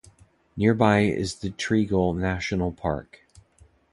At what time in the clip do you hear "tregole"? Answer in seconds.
1.51-2.17